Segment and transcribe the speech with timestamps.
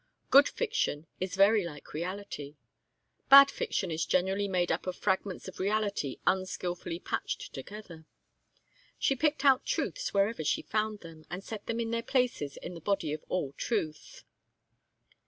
[0.31, 2.55] Good fiction is very like reality.
[3.29, 8.07] Bad fiction is generally made up of fragments of reality unskilfully patched together.
[8.97, 12.73] She picked out truths wherever she found them, and set them in their places in
[12.73, 14.23] the body of all truth.